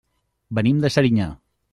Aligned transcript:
Venim 0.59 0.79
de 0.85 0.91
Serinyà. 0.95 1.29